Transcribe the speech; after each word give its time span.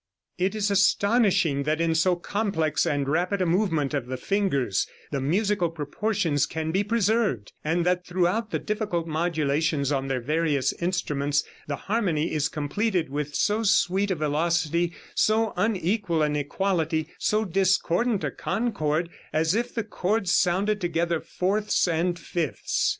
It 0.39 0.55
is 0.55 0.71
astonishing 0.71 1.61
that 1.61 1.79
in 1.79 1.93
so 1.93 2.15
complex 2.15 2.87
and 2.87 3.07
rapid 3.07 3.39
a 3.39 3.45
movement 3.45 3.93
of 3.93 4.07
the 4.07 4.17
fingers 4.17 4.87
the 5.11 5.21
musical 5.21 5.69
proportions 5.69 6.47
can 6.47 6.71
be 6.71 6.83
preserved, 6.83 7.53
and 7.63 7.85
that 7.85 8.03
throughout 8.07 8.49
the 8.49 8.57
difficult 8.57 9.05
modulations 9.05 9.91
on 9.91 10.07
their 10.07 10.19
various 10.19 10.73
instruments 10.73 11.43
the 11.67 11.75
harmony 11.75 12.31
is 12.31 12.49
completed 12.49 13.09
with 13.11 13.35
so 13.35 13.61
sweet 13.61 14.09
a 14.09 14.15
velocity, 14.15 14.93
so 15.13 15.53
unequal 15.55 16.23
an 16.23 16.35
equality, 16.35 17.09
so 17.19 17.45
discordant 17.45 18.23
a 18.23 18.31
concord, 18.31 19.07
as 19.31 19.53
if 19.53 19.71
the 19.71 19.83
chords 19.83 20.31
sounded 20.31 20.81
together 20.81 21.19
fourths 21.19 21.87
and 21.87 22.17
fifths. 22.17 22.89